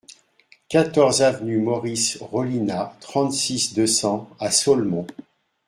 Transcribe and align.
quatorze 0.67 1.21
avenue 1.21 1.59
Maurice 1.61 2.17
Rollinat, 2.21 2.95
trente-six, 3.01 3.75
deux 3.75 3.85
cents 3.85 4.31
à 4.39 4.49
Ceaulmont 4.49 5.05